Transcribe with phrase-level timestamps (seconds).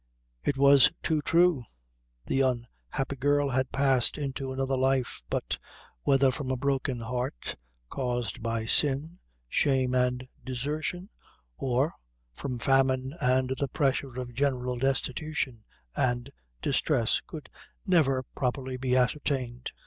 [0.43, 1.63] It was too true;
[2.25, 5.59] the unhappy girl had passed into another life; but,
[6.01, 7.55] whether from a broken heart,
[7.87, 11.11] caused by sin, shame, and desertion,
[11.55, 11.93] or
[12.33, 16.31] from famine and the pressure of general destitution and
[16.63, 17.47] distress, could
[17.85, 19.71] never properly be ascertained.